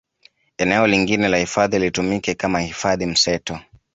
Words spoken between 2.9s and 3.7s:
mseto